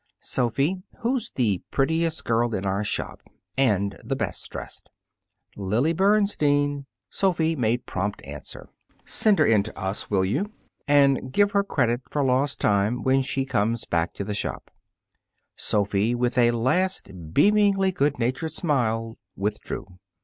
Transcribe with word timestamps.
"Sophy, 0.19 0.81
who's 1.01 1.29
the 1.35 1.61
prettiest 1.69 2.25
girl 2.25 2.55
in 2.55 2.65
our 2.65 2.83
shop? 2.83 3.21
And 3.55 4.01
the 4.03 4.15
best 4.15 4.49
dressed?" 4.49 4.89
"Lily 5.55 5.93
Bernstein," 5.93 6.87
Sophy 7.11 7.55
made 7.55 7.85
prompt 7.85 8.19
answer. 8.25 8.71
"Send 9.05 9.37
her 9.37 9.45
in 9.45 9.61
to 9.61 9.79
us, 9.79 10.09
will 10.09 10.25
you? 10.25 10.51
And 10.87 11.31
give 11.31 11.51
her 11.51 11.63
credit 11.63 12.01
for 12.09 12.23
lost 12.23 12.59
time 12.59 13.03
when 13.03 13.21
she 13.21 13.45
comes 13.45 13.85
back 13.85 14.13
to 14.15 14.23
the 14.23 14.33
shop." 14.33 14.71
Sophy, 15.55 16.15
with 16.15 16.35
a 16.35 16.49
last 16.49 17.11
beamingly 17.31 17.93
good 17.93 18.17
natured 18.17 18.53
smile, 18.53 19.19
withdrew. 19.35 19.99